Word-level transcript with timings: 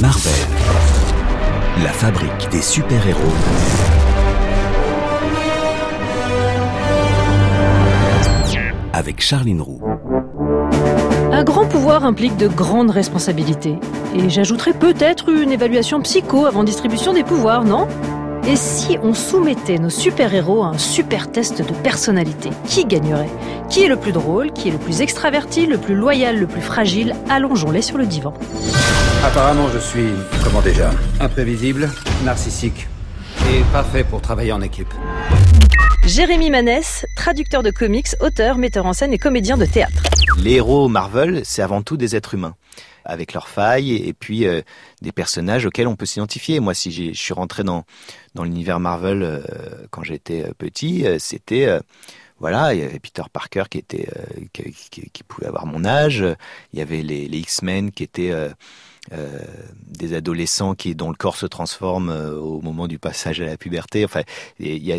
Marvel, 0.00 0.32
la 1.84 1.90
fabrique 1.90 2.48
des 2.50 2.60
super-héros. 2.60 3.20
Avec 8.92 9.20
Charline 9.20 9.60
Roux. 9.60 9.80
Un 11.30 11.44
grand 11.44 11.64
pouvoir 11.66 12.04
implique 12.04 12.36
de 12.36 12.48
grandes 12.48 12.90
responsabilités. 12.90 13.78
Et 14.16 14.28
j'ajouterais 14.30 14.72
peut-être 14.72 15.28
une 15.28 15.52
évaluation 15.52 16.00
psycho 16.00 16.46
avant 16.46 16.64
distribution 16.64 17.12
des 17.12 17.22
pouvoirs, 17.22 17.62
non? 17.62 17.86
Et 18.48 18.56
si 18.56 18.98
on 19.00 19.14
soumettait 19.14 19.78
nos 19.78 19.90
super-héros 19.90 20.64
à 20.64 20.68
un 20.68 20.78
super 20.78 21.30
test 21.30 21.58
de 21.58 21.72
personnalité 21.82 22.50
Qui 22.64 22.84
gagnerait? 22.84 23.30
Qui 23.68 23.84
est 23.84 23.88
le 23.88 23.96
plus 23.96 24.12
drôle? 24.12 24.50
Qui 24.52 24.68
est 24.68 24.72
le 24.72 24.78
plus 24.78 25.02
extraverti? 25.02 25.66
Le 25.66 25.78
plus 25.78 25.94
loyal? 25.94 26.36
Le 26.36 26.48
plus 26.48 26.62
fragile? 26.62 27.14
Allongeons-les 27.28 27.82
sur 27.82 27.96
le 27.96 28.06
divan. 28.06 28.34
Apparemment, 29.24 29.68
je 29.72 29.78
suis, 29.78 30.08
comment 30.44 30.62
déjà, 30.62 30.90
imprévisible, 31.20 31.90
narcissique 32.24 32.86
et 33.52 33.62
pas 33.72 33.84
fait 33.84 34.04
pour 34.04 34.20
travailler 34.20 34.52
en 34.52 34.60
équipe. 34.60 34.92
Jérémy 36.06 36.50
Manès, 36.50 37.04
traducteur 37.16 37.62
de 37.62 37.70
comics, 37.70 38.08
auteur, 38.20 38.58
metteur 38.58 38.86
en 38.86 38.92
scène 38.92 39.12
et 39.12 39.18
comédien 39.18 39.56
de 39.56 39.66
théâtre. 39.66 40.02
Les 40.38 40.54
héros 40.54 40.88
Marvel, 40.88 41.42
c'est 41.44 41.62
avant 41.62 41.82
tout 41.82 41.96
des 41.96 42.14
êtres 42.14 42.34
humains 42.34 42.54
avec 43.04 43.32
leurs 43.32 43.48
failles 43.48 43.94
et 43.94 44.12
puis 44.12 44.46
euh, 44.46 44.62
des 45.00 45.12
personnages 45.12 45.64
auxquels 45.64 45.86
on 45.86 45.96
peut 45.96 46.06
s'identifier. 46.06 46.60
Moi, 46.60 46.74
si 46.74 46.90
je 46.92 47.12
suis 47.12 47.34
rentré 47.34 47.64
dans 47.64 47.84
dans 48.34 48.44
l'univers 48.44 48.80
Marvel 48.80 49.22
euh, 49.22 49.40
quand 49.90 50.02
j'étais 50.02 50.44
euh, 50.44 50.52
petit, 50.58 51.04
c'était 51.18 51.68
voilà, 52.38 52.74
il 52.74 52.80
y 52.80 52.82
avait 52.82 52.98
Peter 52.98 53.22
Parker 53.32 53.64
qui 53.70 53.78
était 53.78 54.08
qui, 54.52 55.22
pouvait 55.22 55.46
avoir 55.46 55.66
mon 55.66 55.84
âge, 55.84 56.24
il 56.72 56.78
y 56.78 56.82
avait 56.82 57.02
les, 57.02 57.28
les 57.28 57.38
X-Men 57.38 57.92
qui 57.92 58.02
étaient 58.02 58.32
des 59.10 60.14
adolescents 60.14 60.74
qui 60.74 60.94
dont 60.94 61.10
le 61.10 61.16
corps 61.16 61.36
se 61.36 61.46
transforme 61.46 62.10
au 62.10 62.60
moment 62.60 62.88
du 62.88 62.98
passage 62.98 63.40
à 63.40 63.46
la 63.46 63.56
puberté. 63.56 64.04
Enfin, 64.04 64.22
il 64.58 64.84
y 64.84 64.92
a 64.92 64.98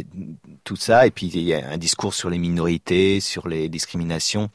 tout 0.63 0.75
ça 0.75 1.07
et 1.07 1.11
puis 1.11 1.27
il 1.27 1.43
y 1.43 1.53
a 1.53 1.69
un 1.69 1.77
discours 1.77 2.13
sur 2.13 2.29
les 2.29 2.37
minorités, 2.37 3.19
sur 3.19 3.47
les 3.47 3.69
discriminations 3.69 4.49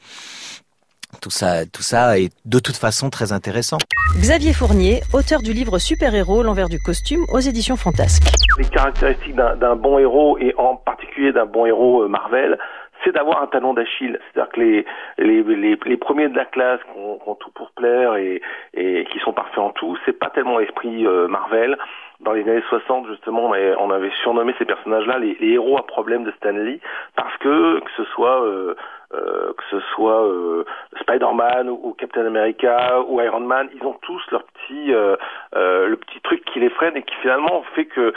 tout 1.21 1.29
ça, 1.29 1.65
tout 1.65 1.81
ça 1.81 2.19
est 2.19 2.29
de 2.45 2.59
toute 2.59 2.75
façon 2.75 3.09
très 3.09 3.31
intéressant. 3.31 3.77
Xavier 4.17 4.53
Fournier, 4.53 5.01
auteur 5.13 5.41
du 5.41 5.53
livre 5.53 5.79
Super-héros, 5.79 6.43
l'envers 6.43 6.69
du 6.69 6.79
costume 6.79 7.21
aux 7.31 7.39
éditions 7.39 7.75
Fantasques. 7.75 8.23
Les 8.57 8.65
caractéristiques 8.65 9.35
d'un 9.35 9.75
bon 9.75 9.99
héros 9.99 10.37
et 10.37 10.53
en 10.57 10.75
particulier 10.75 11.31
d'un 11.31 11.45
bon 11.45 11.65
héros 11.65 12.03
euh, 12.03 12.07
Marvel, 12.07 12.57
c'est 13.03 13.13
d'avoir 13.13 13.41
un 13.41 13.47
talon 13.47 13.73
d'Achille. 13.73 14.19
C'est-à-dire 14.33 14.51
que 14.51 14.59
les, 14.59 14.85
les, 15.17 15.77
les, 15.85 15.97
premiers 15.97 16.29
de 16.29 16.35
la 16.35 16.45
classe 16.45 16.79
qui 16.83 16.99
ont, 16.99 17.19
ont, 17.25 17.35
tout 17.35 17.51
pour 17.51 17.71
plaire 17.71 18.15
et, 18.15 18.41
et 18.73 19.05
qui 19.11 19.19
sont 19.19 19.33
parfaits 19.33 19.59
en 19.59 19.71
tout, 19.71 19.97
c'est 20.05 20.17
pas 20.17 20.29
tellement 20.29 20.59
l'esprit 20.59 21.05
euh, 21.05 21.27
Marvel. 21.27 21.77
Dans 22.19 22.33
les 22.33 22.43
années 22.43 22.63
60, 22.69 23.07
justement, 23.07 23.51
on 23.79 23.89
avait, 23.91 24.11
surnommé 24.21 24.53
ces 24.57 24.65
personnages-là 24.65 25.19
les, 25.19 25.35
les, 25.41 25.53
héros 25.53 25.77
à 25.77 25.85
problème 25.85 26.23
de 26.23 26.31
Stanley 26.31 26.79
parce 27.15 27.35
que, 27.37 27.79
que 27.79 27.91
ce 27.97 28.03
soit 28.05 28.45
euh, 28.45 28.75
euh, 29.13 29.53
que 29.53 29.63
ce 29.69 29.79
soit 29.93 30.25
euh, 30.25 30.65
Spider-Man 31.01 31.69
ou, 31.69 31.95
Captain 31.99 32.25
America 32.25 33.01
ou 33.07 33.21
Iron 33.21 33.41
Man, 33.41 33.69
ils 33.75 33.85
ont 33.85 33.95
tous 34.01 34.21
leur 34.31 34.43
petit 34.43 34.91
euh, 34.91 35.15
le 35.53 35.95
petit 35.97 36.19
truc 36.23 36.43
qui 36.51 36.59
les 36.59 36.69
freine 36.69 36.97
et 36.97 37.03
qui 37.03 37.13
finalement 37.21 37.63
fait 37.75 37.85
que 37.85 38.13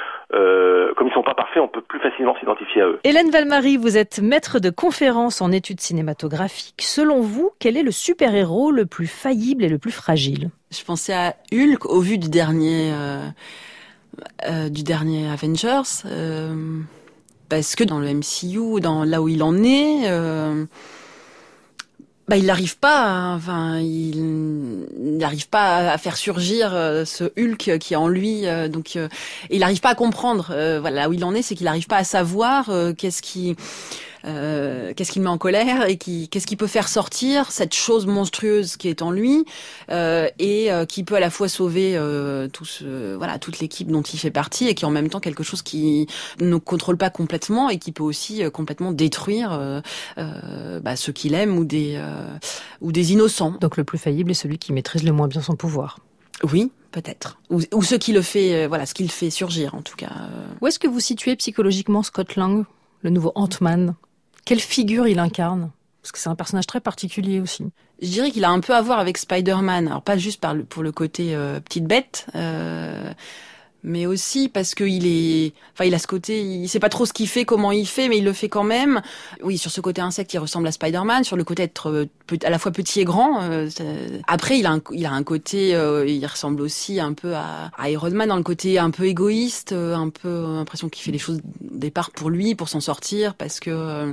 comme 0.95 1.09
ils 1.09 1.13
sont 1.13 1.23
pas 1.23 1.35
parfaits, 1.35 1.63
on 1.63 1.69
peut 1.69 1.83
plus 1.83 2.01
facilement 2.01 2.35
s'identifier 2.39 2.83
à 2.83 2.87
eux. 2.87 3.01
Hélène 3.05 3.31
Valmarie, 3.31 3.77
vous 3.77 3.99
êtes 3.99 4.21
maître 4.21 4.59
de 4.59 4.71
conférences 4.71 5.43
en 5.43 5.53
études 5.53 5.81
cinématographiques. 5.81 6.83
Selon 6.83 7.21
vous, 7.21 7.51
quel 7.59 7.77
est 7.77 7.83
le 7.83 7.91
super-héros 7.91 8.71
le 8.71 8.87
plus 8.87 9.07
faillible 9.07 9.65
et 9.65 9.69
le 9.69 9.79
plus 9.79 9.93
fragile? 9.93 10.49
Je 10.71 10.83
pensais 10.85 11.13
à 11.13 11.35
Hulk 11.53 11.85
au 11.87 12.01
vu 12.01 12.17
du 12.17 12.31
dernier 12.31 12.93
du 14.71 14.83
dernier 14.83 15.31
Avengers 15.31 16.05
parce 17.49 17.77
que 17.77 17.85
dans 17.85 17.99
le 17.99 18.13
MCU, 18.13 18.81
dans 18.81 19.05
là 19.05 19.23
où 19.23 19.29
il 19.29 19.43
en 19.43 19.63
est, 19.63 20.09
euh, 20.09 20.65
bah, 22.29 22.37
il 22.37 22.47
n'arrive 22.47 22.77
pas, 22.79 23.35
enfin, 23.35 23.79
il 23.79 24.87
n'arrive 24.97 25.49
pas 25.49 25.93
à 25.93 25.99
faire 25.99 26.17
surgir 26.17 26.75
euh, 26.75 27.05
ce 27.05 27.25
Hulk 27.39 27.79
qui 27.79 27.95
est 27.95 27.97
en 27.97 28.09
lui, 28.09 28.47
euh, 28.47 28.69
donc 28.69 28.99
il 29.51 29.61
n'arrive 29.61 29.81
pas 29.81 29.91
à 29.91 29.95
comprendre. 29.95 30.47
voilà, 30.81 31.03
là 31.03 31.09
où 31.09 31.13
il 31.13 31.25
en 31.25 31.35
est, 31.35 31.43
c'est 31.43 31.55
qu'il 31.55 31.67
n'arrive 31.67 31.87
pas 31.87 31.99
à 31.99 32.05
savoir 32.05 32.71
qu'est-ce 32.97 33.23
qui 33.23 33.57
euh, 34.27 34.93
qu'est-ce 34.95 35.13
qui 35.13 35.19
le 35.19 35.25
met 35.25 35.31
en 35.31 35.39
colère 35.39 35.89
et 35.89 35.97
qui, 35.97 36.29
qu'est-ce 36.29 36.47
qui 36.47 36.57
peut 36.57 36.67
faire 36.67 36.89
sortir 36.89 37.53
cette 37.53 37.75
chose 37.75 38.07
monstrueuse 38.07 38.77
qui 38.77 38.89
est 38.89 39.03
en 39.03 39.11
lui 39.11 39.45
euh, 39.91 40.29
et 40.39 40.73
euh, 40.73 40.85
qui 40.85 41.05
peut 41.05 41.15
à 41.15 41.21
la 41.21 41.31
fois 41.31 41.49
sauver 41.49 41.97
euh, 41.97 42.49
tout 42.49 42.65
ce, 42.65 43.15
voilà 43.15 43.39
toute 43.39 43.61
l'équipe 43.61 43.91
dont 43.91 44.03
il 44.03 44.19
fait 44.19 44.31
partie 44.31 44.67
et 44.67 44.75
qui 44.75 44.85
en 44.85 44.91
même 44.91 45.09
temps 45.09 45.21
quelque 45.21 45.43
chose 45.43 45.63
qui 45.63 46.07
ne 46.41 46.57
contrôle 46.57 46.97
pas 46.97 47.11
complètement 47.11 47.71
et 47.71 47.79
qui 47.79 47.93
peut 47.93 48.03
aussi 48.03 48.43
complètement 48.51 48.93
détruire 48.93 49.83
bah, 50.17 50.97
ceux 50.97 51.13
qu'il 51.13 51.35
aime 51.35 51.59
ou 51.59 51.65
des 51.65 52.01
ou 52.81 52.93
des 52.93 53.13
innocents. 53.13 53.55
Donc 53.61 53.77
le 53.77 53.85
plus 53.85 53.99
faillible 53.99 54.31
est 54.31 54.35
celui 54.35 54.59
qui 54.59 54.73
maîtrise 54.73 55.03
le 55.03 55.13
moins 55.13 55.29
bien 55.29 55.43
son 55.43 55.57
pouvoir. 55.57 56.01
Oui, 56.43 56.71
peut-être. 56.91 57.39
Ou, 57.51 57.61
ou, 57.73 57.83
ce 57.83 57.95
qui 57.95 58.13
le 58.13 58.23
fait, 58.23 58.67
voilà, 58.67 58.87
ce 58.87 58.95
qui 58.95 59.03
le 59.03 59.09
fait 59.09 59.31
surgir 59.31 59.75
en 59.75 59.83
tout 59.83 59.97
cas. 59.97 60.13
Où 60.61 60.67
est-ce 60.67 60.79
que 60.79 60.89
vous 60.89 61.01
situez 61.01 61.37
psychologiquement 61.37 62.03
Scott 62.03 62.37
Lang, 62.37 62.65
le 63.03 63.11
nouveau 63.11 63.33
Ant-Man? 63.35 63.95
Quelle 64.47 64.61
figure 64.61 65.07
il 65.07 65.19
incarne? 65.19 65.71
Parce 66.01 66.13
que 66.13 66.19
c'est 66.19 66.31
un 66.31 66.37
personnage 66.37 66.67
très 66.67 66.81
particulier 66.81 67.41
aussi. 67.41 67.65
Je 68.01 68.09
dirais 68.09 68.31
qu'il 68.31 68.45
a 68.45 68.51
un 68.51 68.61
peu 68.61 68.75
à 68.75 68.81
voir 68.81 69.01
avec 69.01 69.19
Spider-Man. 69.19 69.89
Alors 69.89 70.03
pas 70.03 70.17
juste 70.17 70.41
par 70.41 70.55
le, 70.55 70.65
pour 70.65 70.83
le 70.83 70.93
côté 70.93 71.35
euh, 71.35 71.61
petite 71.61 71.85
bête, 71.85 72.27
euh, 72.35 73.13
mais 73.87 74.05
aussi 74.05 74.49
parce 74.49 74.75
qu'il 74.75 75.07
est, 75.07 75.53
enfin, 75.73 75.85
il 75.85 75.95
a 75.95 75.99
ce 75.99 76.09
côté, 76.09 76.43
il 76.43 76.69
sait 76.69 76.81
pas 76.81 76.89
trop 76.89 77.07
ce 77.07 77.13
qu'il 77.13 77.29
fait, 77.29 77.45
comment 77.45 77.71
il 77.71 77.87
fait, 77.87 78.09
mais 78.09 78.19
il 78.19 78.25
le 78.25 78.33
fait 78.33 78.49
quand 78.49 78.65
même. 78.65 79.01
Oui, 79.43 79.57
sur 79.57 79.71
ce 79.71 79.81
côté 79.81 80.01
insecte, 80.01 80.35
il 80.35 80.39
ressemble 80.39 80.67
à 80.67 80.73
Spider-Man, 80.73 81.23
sur 81.23 81.37
le 81.37 81.45
côté 81.45 81.63
être 81.63 81.91
euh, 81.91 82.07
à 82.45 82.51
la 82.51 82.59
fois 82.59 82.73
petit 82.73 83.01
et 83.01 83.05
grand. 83.05 83.43
Euh, 83.45 83.69
après, 84.27 84.59
il 84.59 84.67
a 84.67 84.73
un, 84.73 84.81
il 84.91 85.07
a 85.07 85.13
un 85.13 85.23
côté, 85.23 85.75
euh, 85.75 86.05
il 86.07 86.27
ressemble 86.27 86.61
aussi 86.63 86.99
un 86.99 87.13
peu 87.13 87.35
à, 87.35 87.71
Iron 87.89 88.11
Man 88.11 88.29
dans 88.29 88.37
le 88.37 88.43
côté 88.43 88.79
un 88.79 88.91
peu 88.91 89.05
égoïste, 89.05 89.73
un 89.73 90.09
peu 90.09 90.43
l'impression 90.43 90.89
qu'il 90.89 91.05
fait 91.05 91.13
les 91.13 91.19
choses 91.19 91.39
au 91.39 91.79
départ 91.79 92.11
pour 92.11 92.29
lui, 92.29 92.57
pour 92.57 92.69
s'en 92.69 92.81
sortir, 92.81 93.35
parce 93.35 93.61
que 93.61 94.13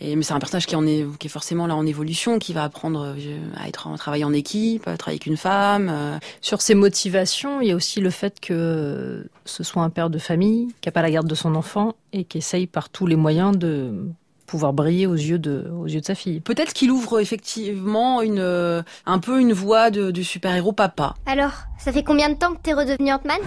et, 0.00 0.14
mais 0.14 0.22
c'est 0.22 0.34
un 0.34 0.38
personnage 0.38 0.66
qui, 0.66 0.76
en 0.76 0.86
est, 0.86 1.06
qui 1.18 1.26
est 1.26 1.30
forcément 1.30 1.66
là 1.66 1.74
en 1.74 1.86
évolution, 1.86 2.38
qui 2.38 2.52
va 2.52 2.64
apprendre 2.64 3.14
euh, 3.16 3.38
à 3.56 3.68
être 3.68 3.86
en 3.86 3.96
travailler 3.96 4.24
en 4.24 4.32
équipe, 4.32 4.86
à 4.86 4.96
travailler 4.96 5.16
avec 5.16 5.26
une 5.26 5.36
femme. 5.38 5.88
Euh. 5.90 6.18
Sur 6.40 6.60
ses 6.60 6.74
motivations, 6.74 7.60
il 7.60 7.68
y 7.68 7.72
a 7.72 7.74
aussi 7.74 8.00
le 8.00 8.10
fait 8.10 8.38
que 8.40 9.26
ce 9.44 9.64
soit 9.64 9.82
un 9.82 9.90
père 9.90 10.10
de 10.10 10.18
famille, 10.18 10.68
qui 10.80 10.88
n'a 10.88 10.92
pas 10.92 11.02
la 11.02 11.10
garde 11.10 11.26
de 11.26 11.34
son 11.34 11.54
enfant 11.54 11.94
et 12.12 12.24
qui 12.24 12.38
essaye 12.38 12.66
par 12.66 12.90
tous 12.90 13.06
les 13.06 13.16
moyens 13.16 13.56
de 13.56 14.10
pouvoir 14.46 14.72
briller 14.72 15.06
aux 15.06 15.14
yeux 15.14 15.38
de, 15.38 15.68
aux 15.76 15.86
yeux 15.86 16.00
de 16.00 16.06
sa 16.06 16.14
fille. 16.14 16.40
Peut-être 16.40 16.72
qu'il 16.72 16.90
ouvre 16.90 17.18
effectivement 17.18 18.22
une, 18.22 18.38
euh, 18.38 18.82
un 19.06 19.18
peu 19.18 19.40
une 19.40 19.52
voie 19.52 19.90
de, 19.90 20.10
du 20.10 20.24
super-héros 20.24 20.72
papa. 20.72 21.14
Alors, 21.26 21.52
ça 21.78 21.90
fait 21.90 22.04
combien 22.04 22.28
de 22.28 22.34
temps 22.34 22.54
que 22.54 22.60
t'es 22.62 22.72
redevenu 22.72 23.12
Ant-Man? 23.12 23.40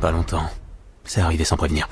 Pas 0.00 0.12
longtemps. 0.12 0.44
C'est 1.04 1.20
arrivé 1.20 1.44
sans 1.44 1.56
prévenir. 1.56 1.88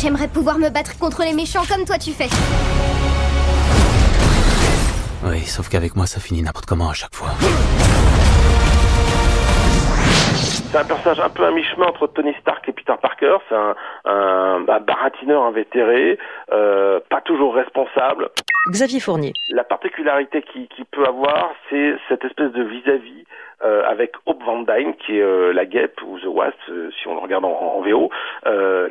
J'aimerais 0.00 0.28
pouvoir 0.28 0.58
me 0.58 0.68
battre 0.68 0.98
contre 0.98 1.22
les 1.22 1.32
méchants 1.32 1.64
comme 1.66 1.84
toi 1.84 1.96
tu 1.98 2.12
fais. 2.12 2.28
Oui, 5.24 5.44
sauf 5.46 5.68
qu'avec 5.68 5.96
moi 5.96 6.06
ça 6.06 6.20
finit 6.20 6.42
n'importe 6.42 6.66
comment 6.66 6.90
à 6.90 6.94
chaque 6.94 7.14
fois. 7.14 7.30
C'est 10.76 10.82
un 10.82 10.88
personnage 10.88 11.20
un 11.20 11.30
peu 11.30 11.42
à 11.46 11.50
mi-chemin 11.52 11.86
entre 11.86 12.06
Tony 12.06 12.34
Stark 12.42 12.68
et 12.68 12.72
Peter 12.72 12.92
Parker. 13.00 13.38
C'est 13.48 13.54
un, 13.54 13.74
un, 14.04 14.60
baratineur 14.60 15.44
invétéré, 15.44 16.18
euh, 16.52 17.00
pas 17.08 17.22
toujours 17.22 17.54
responsable. 17.54 18.28
Xavier 18.68 19.00
Fournier. 19.00 19.32
La 19.48 19.64
particularité 19.64 20.42
qu'il 20.42 20.68
qui 20.68 20.84
peut 20.84 21.06
avoir, 21.06 21.54
c'est 21.70 21.94
cette 22.10 22.26
espèce 22.26 22.52
de 22.52 22.62
vis-à-vis 22.62 23.24
euh, 23.64 23.88
avec 23.88 24.12
Hope 24.26 24.42
Van 24.44 24.64
Dyne, 24.64 24.92
qui 24.96 25.16
est 25.16 25.22
euh, 25.22 25.50
la 25.54 25.64
guêpe 25.64 25.98
ou 26.06 26.18
The 26.18 26.26
Wasp, 26.26 26.58
si 27.00 27.08
on 27.08 27.14
le 27.14 27.20
regarde 27.20 27.46
en, 27.46 27.52
en 27.52 27.80
VO, 27.80 28.10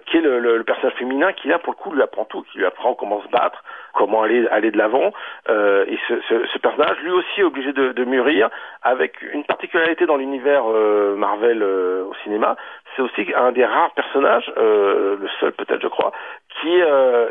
qui 0.07 0.17
est 0.17 0.21
le, 0.21 0.39
le, 0.39 0.57
le, 0.57 0.63
personnage 0.63 0.97
féminin 0.97 1.33
qui 1.33 1.49
là 1.49 1.59
pour 1.59 1.73
le 1.73 1.77
coup 1.77 1.91
lui 1.91 2.01
apprend 2.01 2.25
tout, 2.25 2.41
qui 2.51 2.57
lui 2.57 2.65
apprend 2.65 2.95
comment 2.95 3.21
se 3.21 3.27
battre, 3.27 3.63
comment 3.95 4.23
aller 4.23 4.47
aller 4.49 4.71
de 4.71 4.77
l'avant. 4.77 5.11
et 5.49 5.97
ce, 6.07 6.13
ce, 6.29 6.45
ce, 6.53 6.57
personnage, 6.59 6.97
lui 7.03 7.11
aussi, 7.11 7.41
est 7.41 7.43
obligé 7.43 7.73
de, 7.73 7.91
de 7.91 8.03
mûrir, 8.03 8.49
avec 8.83 9.21
une 9.33 9.43
particularité 9.43 10.05
dans 10.05 10.17
l'univers 10.17 10.65
Marvel 11.17 11.63
au 11.63 12.13
cinéma, 12.23 12.55
c'est 12.95 13.01
aussi 13.01 13.25
un 13.35 13.51
des 13.51 13.65
rares 13.65 13.93
personnages, 13.93 14.51
le 14.57 15.27
seul 15.39 15.53
peut-être 15.53 15.81
je 15.81 15.87
crois, 15.87 16.11
qui, 16.61 16.73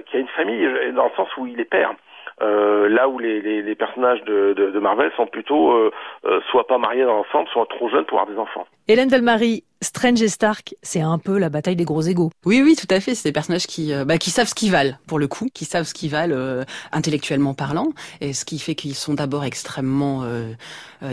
qui 0.07 0.17
a 0.17 0.21
une 0.21 0.29
famille 0.29 0.69
dans 0.95 1.05
le 1.05 1.11
sens 1.17 1.29
où 1.37 1.47
il 1.47 1.61
est 1.61 1.65
père. 1.65 1.95
Euh, 2.43 2.89
là 2.89 3.09
où 3.09 3.19
les, 3.21 3.41
les, 3.41 3.63
les 3.63 3.75
personnages 3.77 4.21
de, 4.25 4.55
de, 4.55 4.71
de, 4.71 4.79
Marvel 4.81 5.13
sont 5.17 5.27
plutôt 5.27 5.71
euh, 5.71 5.93
euh, 6.25 6.41
soit 6.51 6.67
pas 6.67 6.79
mariés 6.79 7.05
dans 7.05 7.15
l'ensemble, 7.15 7.49
soit 7.51 7.67
trop 7.67 7.89
jeunes 7.89 8.05
pour 8.07 8.21
avoir 8.21 8.35
des 8.35 8.41
enfants. 8.41 8.67
Hélène 8.89 9.09
Delmarie, 9.09 9.63
Strange 9.85 10.23
et 10.23 10.29
Stark, 10.29 10.75
c'est 10.83 11.03
un 11.03 11.19
peu 11.19 11.39
la 11.39 11.51
bataille 11.51 11.77
des 11.77 11.85
gros 11.85 12.01
égaux. 12.01 12.33
Oui, 12.47 12.63
oui, 12.65 12.75
tout 12.75 12.93
à 12.93 13.01
fait. 13.01 13.15
C'est 13.15 13.29
des 13.29 13.33
personnages 13.33 13.67
qui, 13.67 13.93
euh, 13.93 14.05
bah, 14.05 14.17
qui 14.17 14.31
savent 14.31 14.49
ce 14.49 14.55
qu'ils 14.55 14.71
valent, 14.71 14.97
pour 15.07 15.19
le 15.19 15.29
coup, 15.29 15.49
qui 15.53 15.67
savent 15.67 15.87
ce 15.87 15.93
qu'ils 15.93 16.11
valent 16.11 16.35
euh, 16.35 16.65
intellectuellement 16.91 17.53
parlant, 17.53 17.91
et 18.23 18.33
ce 18.33 18.47
qui 18.47 18.59
fait 18.59 18.75
qu'ils 18.75 18.95
sont 18.95 19.15
d'abord 19.15 19.45
extrêmement 19.45 20.23
euh, 20.25 20.55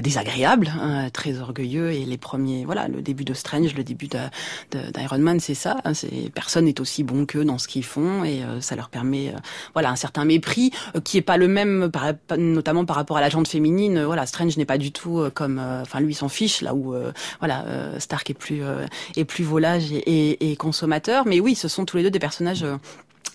désagréables, 0.01 0.71
hein, 0.81 1.09
très 1.11 1.39
orgueilleux, 1.39 1.91
et 1.91 2.05
les 2.05 2.17
premiers, 2.17 2.63
voilà, 2.63 2.87
le 2.87 3.01
début 3.01 3.25
de 3.25 3.33
Strange, 3.33 3.75
le 3.75 3.83
début 3.83 4.07
d'Iron 4.07 5.19
Man, 5.19 5.41
c'est 5.41 5.53
ça. 5.53 5.77
Hein, 5.83 5.93
c'est 5.93 6.31
personne 6.33 6.65
n'est 6.65 6.79
aussi 6.79 7.03
bon 7.03 7.25
qu'eux 7.25 7.43
dans 7.43 7.57
ce 7.57 7.67
qu'ils 7.67 7.83
font, 7.83 8.23
et 8.23 8.41
ça 8.61 8.77
leur 8.77 8.87
permet, 8.87 9.33
voilà, 9.73 9.89
un 9.89 9.97
certain 9.97 10.23
mépris 10.23 10.71
qui 11.03 11.17
est 11.17 11.21
pas 11.21 11.35
le 11.35 11.49
même, 11.49 11.91
notamment 12.37 12.85
par 12.85 12.95
rapport 12.95 13.17
à 13.17 13.21
la 13.21 13.29
gente 13.29 13.49
féminine. 13.49 14.01
voilà, 14.03 14.25
Strange 14.25 14.55
n'est 14.55 14.65
pas 14.65 14.77
du 14.77 14.93
tout 14.93 15.25
comme, 15.33 15.59
enfin, 15.59 15.99
lui, 15.99 16.13
s'en 16.13 16.29
fiche, 16.29 16.61
là 16.61 16.73
où, 16.73 16.95
voilà, 17.39 17.65
Stark 17.99 18.29
est 18.29 18.33
plus 18.33 18.60
euh, 18.61 18.85
et 19.15 19.25
plus 19.25 19.43
volage 19.43 19.91
et, 19.91 20.55
consommateur. 20.57 21.25
Mais 21.25 21.39
oui, 21.39 21.55
ce 21.55 21.67
sont 21.67 21.85
tous 21.85 21.97
les 21.97 22.03
deux 22.03 22.11
des 22.11 22.19
personnages 22.19 22.63
euh, 22.63 22.75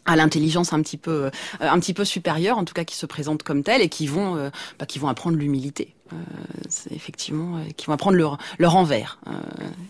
à 0.05 0.15
l'intelligence 0.17 0.73
un 0.73 0.83
petit 0.83 0.97
peu 0.97 1.25
euh, 1.25 1.31
un 1.61 1.81
petit 1.81 1.95
peu 1.95 2.05
supérieure 2.05 2.59
en 2.59 2.65
tout 2.65 2.75
cas 2.75 2.85
qui 2.85 2.95
se 2.95 3.07
présentent 3.07 3.43
comme 3.43 3.65
tels 3.65 3.83
et 3.83 3.89
qui 3.89 4.07
vont 4.07 4.51
bah, 4.79 4.87
qui 4.87 5.01
vont 5.01 5.09
apprendre 5.09 5.37
l'humilité. 5.37 5.95
C'est 6.69 6.93
effectivement 6.93 7.61
qui 7.77 7.87
vont 7.87 7.93
apprendre 7.93 8.17
leur 8.17 8.39
leur 8.61 8.77
envers. 8.77 9.19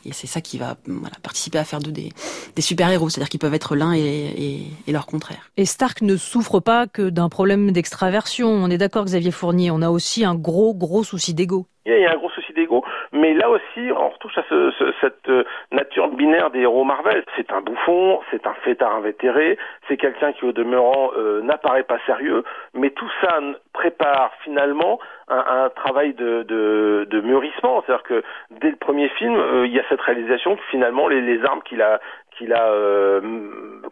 Et 0.06 0.14
c'est 0.14 0.26
ça 0.26 0.40
qui 0.40 0.56
va 0.56 0.76
participer 1.22 1.58
à 1.58 1.64
faire 1.64 1.80
d'eux 1.80 1.92
des, 1.92 2.10
des 2.54 2.62
super 2.62 2.90
héros 2.90 3.10
c'est-à-dire 3.10 3.28
qu'ils 3.28 3.40
peuvent 3.40 3.52
être 3.52 3.76
l'un 3.76 3.92
et, 3.92 4.62
et, 4.86 4.92
leur 4.92 5.04
contraire. 5.04 5.50
Et 5.58 5.66
Stark 5.66 6.00
ne 6.00 6.16
souffre 6.16 6.60
pas 6.60 6.86
que 6.86 7.10
d'un 7.10 7.28
problème 7.28 7.70
d'extraversion. 7.72 8.48
On 8.48 8.70
est 8.70 8.78
d'accord 8.78 9.04
Xavier 9.04 9.32
Fournier. 9.32 9.70
On 9.70 9.82
a 9.82 9.90
aussi 9.90 10.24
un 10.24 10.34
gros 10.34 10.72
gros 10.72 11.04
souci 11.04 11.34
d'ego. 11.34 11.66
Il 11.84 11.92
y 11.92 12.06
a 12.06 12.12
un 12.12 12.16
gros 12.16 12.30
souci 12.30 12.45
d'ego 12.56 12.84
mais 13.12 13.34
là 13.34 13.50
aussi, 13.50 13.90
on 13.96 14.08
retouche 14.08 14.36
à 14.38 14.44
ce, 14.48 14.70
ce, 14.72 14.84
cette 15.00 15.28
euh, 15.28 15.44
nature 15.72 16.08
binaire 16.08 16.50
des 16.50 16.60
héros 16.60 16.84
Marvel. 16.84 17.24
C'est 17.36 17.52
un 17.52 17.60
bouffon, 17.60 18.20
c'est 18.30 18.46
un 18.46 18.54
fêtard 18.64 18.96
invétéré, 18.96 19.58
c'est 19.88 19.96
quelqu'un 19.96 20.32
qui 20.32 20.44
au 20.44 20.52
demeurant 20.52 21.10
euh, 21.16 21.42
n'apparaît 21.42 21.84
pas 21.84 21.98
sérieux, 22.06 22.44
mais 22.74 22.90
tout 22.90 23.10
ça 23.20 23.38
prépare 23.72 24.32
finalement 24.42 24.98
un, 25.28 25.64
un 25.64 25.68
travail 25.70 26.14
de, 26.14 26.42
de, 26.42 27.06
de 27.10 27.20
mûrissement. 27.20 27.82
C'est-à-dire 27.86 28.04
que 28.04 28.22
dès 28.50 28.70
le 28.70 28.76
premier 28.76 29.08
film, 29.10 29.36
euh, 29.36 29.66
il 29.66 29.72
y 29.72 29.78
a 29.80 29.84
cette 29.88 30.00
réalisation 30.00 30.56
que 30.56 30.62
finalement 30.70 31.08
les, 31.08 31.20
les 31.20 31.44
armes 31.44 31.62
qu'il 31.62 31.82
a 31.82 32.00
qu'il 32.36 32.52
a 32.52 32.68
euh, 32.68 33.20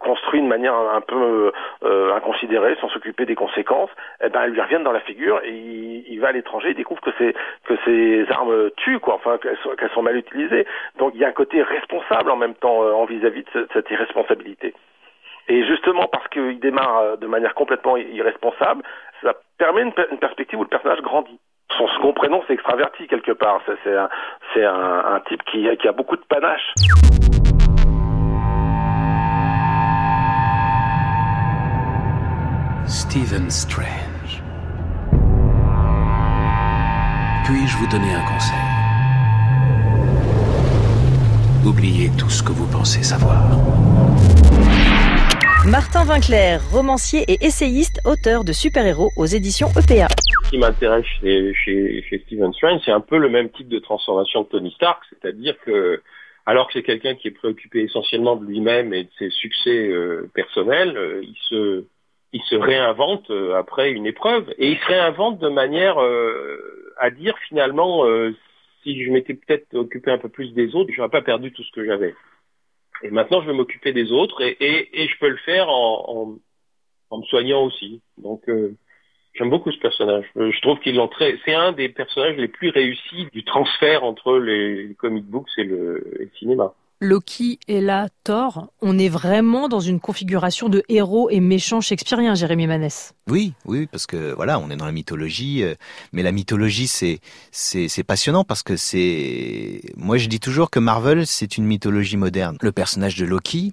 construit 0.00 0.40
de 0.40 0.46
manière 0.46 0.74
un 0.74 1.00
peu 1.00 1.52
euh, 1.84 2.14
inconsidérée, 2.14 2.76
sans 2.80 2.88
s'occuper 2.88 3.26
des 3.26 3.34
conséquences, 3.34 3.90
eh 4.22 4.28
ben 4.28 4.42
elles 4.42 4.52
lui 4.52 4.60
reviennent 4.60 4.84
dans 4.84 4.92
la 4.92 5.00
figure 5.00 5.40
et 5.44 5.50
il, 5.50 6.04
il 6.08 6.20
va 6.20 6.28
à 6.28 6.32
l'étranger, 6.32 6.70
il 6.70 6.76
découvre 6.76 7.00
que 7.00 7.10
c'est 7.18 7.34
que 7.64 7.74
ces 7.84 8.26
armes 8.30 8.70
tuent 8.76 9.00
quoi, 9.00 9.14
enfin 9.14 9.38
qu'elles 9.38 9.58
sont, 9.62 9.70
qu'elles 9.70 9.90
sont 9.90 10.02
mal 10.02 10.16
utilisées. 10.16 10.66
Donc 10.98 11.12
il 11.14 11.20
y 11.20 11.24
a 11.24 11.28
un 11.28 11.32
côté 11.32 11.62
responsable 11.62 12.30
en 12.30 12.36
même 12.36 12.54
temps 12.54 12.82
euh, 12.82 12.92
en 12.92 13.04
vis-à-vis 13.04 13.44
de 13.54 13.68
cette 13.72 13.90
irresponsabilité. 13.90 14.74
Et 15.48 15.64
justement 15.64 16.06
parce 16.08 16.26
qu'il 16.28 16.60
démarre 16.60 16.98
euh, 16.98 17.16
de 17.16 17.26
manière 17.26 17.54
complètement 17.54 17.96
irresponsable, 17.96 18.82
ça 19.22 19.34
permet 19.58 19.82
une, 19.82 19.92
une 20.10 20.18
perspective 20.18 20.58
où 20.58 20.62
le 20.62 20.68
personnage 20.68 21.00
grandit 21.00 21.38
son 21.78 21.88
second 21.88 22.12
prénom, 22.12 22.42
c'est 22.46 22.54
extraverti 22.54 23.06
quelque 23.08 23.32
part. 23.32 23.60
C'est 23.66 23.96
un, 23.96 24.08
un, 24.56 25.14
un, 25.14 25.20
type 25.20 25.42
qui, 25.44 25.66
qui 25.78 25.88
a 25.88 25.92
beaucoup 25.92 26.16
de 26.16 26.22
panache. 26.28 26.72
Stephen 33.14 33.48
Strange. 33.48 34.42
Puis-je 37.44 37.76
vous 37.76 37.86
donner 37.86 38.12
un 38.12 38.24
conseil? 38.26 38.58
Oubliez 41.64 42.10
tout 42.18 42.28
ce 42.28 42.42
que 42.42 42.50
vous 42.50 42.66
pensez 42.66 43.04
savoir. 43.04 43.38
Martin 45.70 46.02
Vinclair, 46.04 46.60
romancier 46.72 47.22
et 47.28 47.38
essayiste, 47.46 48.00
auteur 48.04 48.42
de 48.42 48.50
super-héros 48.52 49.12
aux 49.16 49.26
éditions 49.26 49.68
EPA. 49.68 50.08
Ce 50.42 50.50
qui 50.50 50.58
m'intéresse 50.58 51.06
chez, 51.20 51.54
chez, 51.54 52.02
chez 52.10 52.18
Stephen 52.26 52.52
Strange, 52.52 52.80
c'est 52.84 52.90
un 52.90 53.00
peu 53.00 53.18
le 53.18 53.28
même 53.28 53.48
type 53.50 53.68
de 53.68 53.78
transformation 53.78 54.42
que 54.42 54.50
Tony 54.50 54.72
Stark, 54.72 55.04
c'est-à-dire 55.10 55.54
que 55.64 56.02
alors 56.46 56.66
que 56.66 56.72
c'est 56.72 56.82
quelqu'un 56.82 57.14
qui 57.14 57.28
est 57.28 57.30
préoccupé 57.30 57.84
essentiellement 57.84 58.34
de 58.34 58.44
lui-même 58.44 58.92
et 58.92 59.04
de 59.04 59.10
ses 59.20 59.30
succès 59.30 59.88
euh, 59.88 60.28
personnels, 60.34 60.96
euh, 60.96 61.22
il 61.22 61.36
se 61.48 61.84
il 62.34 62.42
se 62.42 62.56
réinvente 62.56 63.30
euh, 63.30 63.54
après 63.54 63.92
une 63.92 64.06
épreuve 64.06 64.52
et 64.58 64.72
il 64.72 64.78
se 64.78 64.86
réinvente 64.86 65.38
de 65.38 65.48
manière 65.48 66.02
euh, 66.02 66.92
à 66.98 67.10
dire 67.10 67.38
finalement 67.48 68.04
euh, 68.06 68.34
si 68.82 69.02
je 69.02 69.10
m'étais 69.12 69.34
peut-être 69.34 69.72
occupé 69.74 70.10
un 70.10 70.18
peu 70.18 70.28
plus 70.28 70.52
des 70.52 70.74
autres, 70.74 70.90
j'aurais 70.92 71.08
pas 71.08 71.22
perdu 71.22 71.52
tout 71.52 71.62
ce 71.62 71.70
que 71.70 71.86
j'avais. 71.86 72.14
Et 73.02 73.10
maintenant, 73.10 73.40
je 73.40 73.46
vais 73.46 73.56
m'occuper 73.56 73.92
des 73.92 74.10
autres 74.10 74.42
et, 74.42 74.56
et, 74.60 75.02
et, 75.02 75.08
je 75.08 75.18
peux 75.18 75.28
le 75.28 75.36
faire 75.38 75.68
en, 75.68 76.04
en, 76.08 76.38
en 77.10 77.18
me 77.18 77.24
soignant 77.24 77.64
aussi. 77.64 78.02
Donc, 78.18 78.42
j'aime 79.34 79.50
beaucoup 79.50 79.72
ce 79.72 79.78
personnage. 79.78 80.26
Je 80.36 80.60
trouve 80.60 80.78
qu'il 80.80 81.00
c'est 81.44 81.54
un 81.54 81.72
des 81.72 81.88
personnages 81.88 82.36
les 82.36 82.48
plus 82.48 82.70
réussis 82.70 83.26
du 83.32 83.44
transfert 83.44 84.04
entre 84.04 84.38
les, 84.38 84.88
les 84.88 84.94
comic 84.94 85.24
books 85.24 85.48
et 85.58 85.64
le, 85.64 86.20
et 86.20 86.24
le 86.24 86.30
cinéma. 86.38 86.74
Loki 87.00 87.58
et 87.68 87.80
là 87.80 88.08
Thor, 88.24 88.72
on 88.80 88.98
est 88.98 89.08
vraiment 89.08 89.68
dans 89.68 89.80
une 89.80 90.00
configuration 90.00 90.68
de 90.68 90.82
héros 90.88 91.28
et 91.30 91.40
méchants 91.40 91.80
shakespeariens, 91.80 92.34
Jérémy 92.34 92.66
Manès. 92.66 93.14
Oui, 93.28 93.52
oui, 93.64 93.86
parce 93.86 94.06
que 94.06 94.32
voilà, 94.34 94.58
on 94.58 94.70
est 94.70 94.76
dans 94.76 94.86
la 94.86 94.92
mythologie, 94.92 95.62
euh, 95.62 95.74
mais 96.12 96.22
la 96.22 96.32
mythologie 96.32 96.86
c'est 96.86 97.20
c'est 97.50 98.04
passionnant 98.04 98.44
parce 98.44 98.62
que 98.62 98.76
c'est, 98.76 99.82
moi 99.96 100.16
je 100.16 100.28
dis 100.28 100.40
toujours 100.40 100.70
que 100.70 100.78
Marvel 100.78 101.26
c'est 101.26 101.56
une 101.56 101.64
mythologie 101.64 102.16
moderne. 102.16 102.56
Le 102.60 102.72
personnage 102.72 103.16
de 103.16 103.24
Loki, 103.24 103.72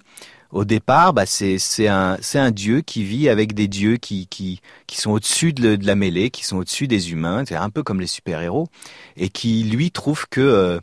au 0.52 0.66
départ, 0.66 1.14
bah, 1.14 1.26
c'est 1.26 1.88
un 1.88 2.18
un 2.34 2.52
dieu 2.52 2.82
qui 2.82 3.04
vit 3.04 3.30
avec 3.30 3.54
des 3.54 3.68
dieux 3.68 3.98
qui 3.98 4.28
qui 4.28 4.62
qui 4.88 4.98
sont 4.98 5.12
au-dessus 5.12 5.54
de, 5.54 5.78
la 5.86 5.96
mêlée, 5.96 6.30
qui 6.30 6.44
sont 6.44 6.58
au-dessus 6.58 6.88
des 6.88 7.12
humains, 7.12 7.44
c'est 7.48 7.56
un 7.56 7.70
peu 7.70 7.84
comme 7.84 8.02
les 8.02 8.08
super 8.08 8.42
héros, 8.42 8.68
et 9.16 9.30
qui 9.30 9.64
lui 9.64 9.92
trouve 9.92 10.26
que 10.30 10.42
euh, 10.42 10.80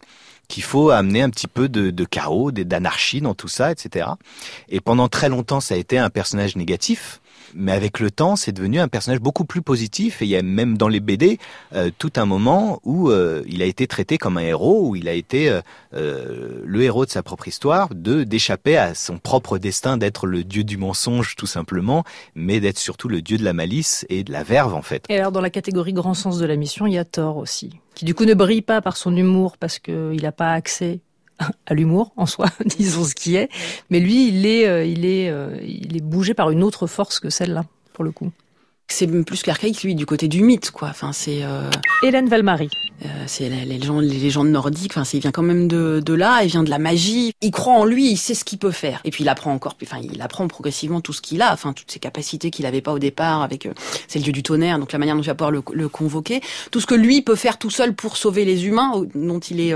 qu'il 0.49 0.63
faut 0.63 0.91
amener 0.91 1.23
un 1.23 1.31
petit 1.31 1.47
peu 1.47 1.69
de, 1.69 2.05
chaos, 2.05 2.51
d'anarchie 2.51 3.21
dans 3.21 3.35
tout 3.35 3.49
ça, 3.49 3.71
etc. 3.71 4.09
Et 4.69 4.81
pendant 4.81 5.09
très 5.09 5.29
longtemps, 5.29 5.61
ça 5.61 5.75
a 5.75 5.79
été 5.79 5.99
un 5.99 6.11
personnage 6.11 6.57
négatif. 6.57 7.21
Mais 7.55 7.73
avec 7.73 8.01
le 8.01 8.11
temps, 8.11 8.37
c'est 8.37 8.53
devenu 8.53 8.79
un 8.79 8.89
personnage 8.89 9.21
beaucoup 9.21 9.45
plus 9.45 9.63
positif. 9.63 10.23
Et 10.23 10.27
il 10.27 10.29
y 10.29 10.37
a 10.37 10.43
même 10.43 10.77
dans 10.77 10.89
les 10.89 11.01
BD 11.01 11.39
euh, 11.75 11.91
tout 11.97 12.13
un 12.17 12.27
moment 12.27 12.81
où 12.85 13.11
euh, 13.11 13.43
il 13.47 13.63
a 13.63 13.65
été 13.65 13.87
traité 13.87 14.19
comme 14.19 14.37
un 14.37 14.43
héros, 14.43 14.89
où 14.89 14.97
il 14.97 15.09
a 15.09 15.13
été 15.13 15.51
euh, 15.51 15.61
euh 15.95 16.63
le 16.65 16.83
héros 16.83 17.07
de 17.07 17.11
sa 17.11 17.23
propre 17.23 17.49
histoire, 17.49 17.89
de 17.95 18.25
d'échapper 18.25 18.77
à 18.77 18.95
son 18.95 19.19
propre 19.19 19.59
destin 19.59 19.97
d'être 19.97 20.27
le 20.27 20.45
dieu 20.45 20.65
du 20.65 20.77
mensonge 20.77 21.35
tout 21.37 21.47
simplement, 21.47 22.05
mais 22.35 22.61
d'être 22.61 22.79
surtout 22.79 23.09
le 23.09 23.23
dieu 23.23 23.39
de 23.39 23.45
la 23.45 23.53
malice 23.53 24.05
et 24.09 24.25
de 24.25 24.33
la 24.33 24.43
verve 24.43 24.75
en 24.75 24.83
fait. 24.83 25.05
Et 25.09 25.19
alors 25.19 25.33
dans 25.33 25.41
la 25.41 25.51
catégorie 25.51 25.93
grand 25.93 26.15
sens 26.15 26.39
de 26.39 26.47
la 26.47 26.57
mission, 26.57 26.87
il 26.87 26.95
y 26.95 26.99
a 26.99 27.05
Thor 27.05 27.37
aussi, 27.37 27.81
qui 27.95 28.05
du 28.05 28.15
coup 28.15 28.25
ne 28.25 28.35
brille 28.35 28.63
pas 28.63 28.81
par 28.81 28.97
son 28.97 29.17
humour 29.17 29.57
parce 29.57 29.79
qu'il 29.79 30.21
n'a 30.21 30.33
pas 30.33 30.53
accès 30.53 31.01
à 31.67 31.75
l'humour 31.75 32.13
en 32.17 32.27
soi, 32.27 32.47
disons 32.65 33.05
ce 33.05 33.15
qui 33.15 33.37
est. 33.37 33.49
Mais 33.91 34.01
lui, 34.01 34.29
il 34.29 34.47
est, 34.47 34.67
euh, 34.67 34.85
il 34.85 35.05
est, 35.05 35.31
euh, 35.31 35.59
il 35.63 35.97
est 35.97 36.03
bougé 36.03 36.35
par 36.35 36.51
une 36.51 36.63
autre 36.63 36.87
force 36.87 37.21
que 37.21 37.31
celle-là, 37.31 37.65
pour 37.93 38.05
le 38.05 38.11
coup. 38.11 38.31
C'est 38.91 39.07
plus 39.07 39.47
l'archaïque, 39.47 39.83
lui, 39.83 39.95
du 39.95 40.07
côté 40.07 40.29
du 40.29 40.43
mythe, 40.43 40.71
quoi. 40.71 40.89
Enfin, 40.89 41.13
c'est 41.13 41.41
euh... 41.43 41.71
Hélène 42.03 42.27
Valmarie. 42.29 42.71
Euh, 43.05 43.09
c'est 43.27 43.51
les, 43.51 43.67
les, 43.67 43.79
les 43.79 44.19
légendes 44.19 44.49
nordiques. 44.49 44.93
Enfin, 44.97 45.09
il 45.13 45.21
vient 45.21 45.31
quand 45.31 45.43
même 45.43 45.69
de, 45.69 46.01
de 46.05 46.15
là. 46.15 46.43
Il 46.43 46.49
vient 46.49 46.63
de 46.63 46.71
la 46.71 46.79
magie. 46.79 47.35
Il 47.43 47.51
croit 47.51 47.75
en 47.75 47.85
lui. 47.85 48.11
Il 48.11 48.17
sait 48.17 48.35
ce 48.35 48.45
qu'il 48.45 48.59
peut 48.59 48.71
faire. 48.71 49.01
Et 49.05 49.11
puis 49.11 49.25
il 49.25 49.29
apprend 49.29 49.53
encore. 49.53 49.77
Enfin, 49.83 49.99
il 50.03 50.21
apprend 50.23 50.49
progressivement 50.49 51.03
tout 51.03 51.13
ce 51.13 51.21
qu'il 51.21 51.43
a. 51.43 51.53
Enfin, 51.53 51.75
toutes 51.75 51.91
ses 51.91 51.99
capacités 51.99 52.51
qu'il 52.51 52.65
n'avait 52.65 52.81
pas 52.81 52.93
au 52.93 52.99
départ. 52.99 53.43
Avec 53.43 53.67
euh, 53.67 53.75
c'est 54.09 54.19
le 54.19 54.25
dieu 54.25 54.33
du 54.33 54.43
tonnerre. 54.43 54.79
Donc 54.79 54.91
la 54.91 54.99
manière 54.99 55.15
dont 55.15 55.23
il 55.23 55.27
va 55.27 55.35
pouvoir 55.35 55.51
le, 55.51 55.63
le, 55.73 55.89
convoquer. 55.91 56.41
Tout 56.71 56.81
ce 56.81 56.87
que 56.87 56.95
lui 56.95 57.21
peut 57.21 57.37
faire 57.37 57.59
tout 57.59 57.71
seul 57.71 57.95
pour 57.95 58.17
sauver 58.17 58.47
les 58.47 58.67
humains, 58.67 59.05
dont 59.15 59.41
il 59.41 59.61
est 59.61 59.75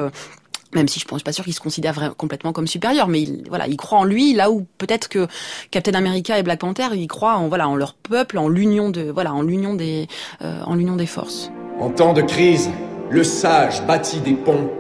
même 0.75 0.89
si 0.89 1.01
je 1.01 1.05
pense 1.05 1.23
pas 1.23 1.33
sûr 1.33 1.45
qu'il 1.45 1.55
se 1.55 1.61
considère 1.61 1.93
vraiment, 1.93 2.15
complètement 2.15 2.53
comme 2.53 2.67
supérieur, 2.67 3.09
mais 3.09 3.23
il, 3.23 3.45
voilà, 3.49 3.67
il 3.67 3.77
croit 3.77 3.99
en 3.99 4.05
lui 4.05 4.33
là 4.33 4.51
où 4.51 4.67
peut-être 4.79 5.09
que 5.09 5.27
Captain 5.71 5.95
America 5.95 6.39
et 6.39 6.43
Black 6.43 6.61
Panther, 6.61 6.89
ils 6.95 7.09
croient 7.09 7.37
en 7.37 7.49
voilà 7.49 7.69
en 7.69 7.77
leur 7.77 7.95
peuple, 7.95 8.39
en 8.39 8.49
l'union 8.49 8.91
de 8.91 9.11
voilà 9.11 9.35
en 9.35 9.43
l'union 9.43 9.75
des 9.75 10.09
euh, 10.43 10.63
en 10.65 10.75
l'union 10.75 10.97
des 10.97 11.07
forces. 11.07 11.51
En 11.81 11.91
temps 11.91 12.13
de 12.13 12.23
crise, 12.23 12.71
le 13.11 13.25
sage 13.25 13.85
bâtit 13.87 14.21
des 14.21 14.35
ponts, 14.35 14.71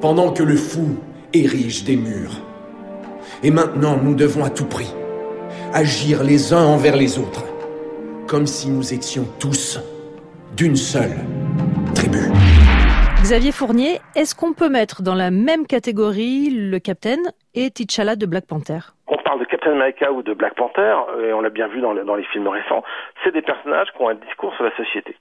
pendant 0.00 0.32
que 0.32 0.42
le 0.42 0.56
fou 0.56 0.96
érige 1.32 1.84
des 1.84 1.96
murs. 1.96 2.40
Et 3.42 3.50
maintenant, 3.50 3.98
nous 4.02 4.14
devons 4.14 4.44
à 4.44 4.50
tout 4.50 4.66
prix 4.66 4.92
agir 5.72 6.22
les 6.22 6.52
uns 6.52 6.64
envers 6.64 6.96
les 6.96 7.18
autres, 7.18 7.44
comme 8.26 8.46
si 8.46 8.68
nous 8.68 8.92
étions 8.92 9.26
tous 9.38 9.80
d'une 10.56 10.76
seule 10.76 11.24
tribu. 11.94 12.30
Xavier 13.22 13.52
Fournier, 13.52 14.00
est-ce 14.16 14.34
qu'on 14.34 14.52
peut 14.52 14.68
mettre 14.68 15.00
dans 15.00 15.14
la 15.14 15.30
même 15.30 15.64
catégorie 15.64 16.50
le 16.50 16.80
Captain 16.80 17.22
et 17.54 17.70
T'Challa 17.70 18.16
de 18.16 18.26
Black 18.26 18.48
Panther? 18.48 18.80
On 19.06 19.16
parle 19.16 19.38
de 19.38 19.44
Captain 19.44 19.70
America 19.70 20.10
ou 20.10 20.24
de 20.24 20.34
Black 20.34 20.56
Panther, 20.56 20.96
et 21.22 21.32
on 21.32 21.40
l'a 21.40 21.50
bien 21.50 21.68
vu 21.68 21.80
dans 21.80 21.92
les 21.92 22.24
films 22.24 22.48
récents, 22.48 22.82
c'est 23.22 23.32
des 23.32 23.40
personnages 23.40 23.92
qui 23.92 24.02
ont 24.02 24.08
un 24.08 24.16
discours 24.16 24.52
sur 24.56 24.64
la 24.64 24.74
société. 24.76 25.16